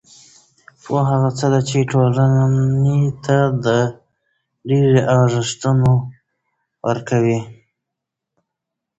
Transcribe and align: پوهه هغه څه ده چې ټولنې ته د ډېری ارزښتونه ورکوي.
پوهه 0.81 1.05
هغه 1.11 1.29
څه 1.37 1.47
ده 1.53 1.59
چې 1.69 1.77
ټولنې 1.91 2.99
ته 3.25 3.37
د 3.65 3.67
ډېری 4.67 5.01
ارزښتونه 5.17 5.89
ورکوي. 6.87 7.39